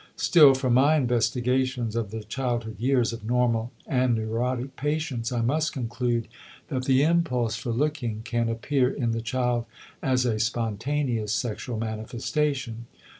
Still, 0.17 0.55
from 0.55 0.73
my 0.73 0.95
investigations 0.95 1.95
of 1.95 2.09
the 2.09 2.23
childhood 2.23 2.79
years 2.79 3.13
of 3.13 3.23
normal 3.23 3.71
and 3.85 4.15
neurotic 4.15 4.75
patients, 4.75 5.31
I 5.31 5.41
must 5.41 5.73
conclude 5.73 6.27
that 6.69 6.85
the 6.85 7.03
impulse 7.03 7.55
for 7.55 7.69
looking 7.69 8.23
can 8.23 8.49
appear 8.49 8.89
in 8.89 9.11
the 9.11 9.21
child 9.21 9.65
as 10.01 10.25
a 10.25 10.39
spontaneous 10.39 11.31
sexual 11.33 11.77
manifestation. 11.77 12.87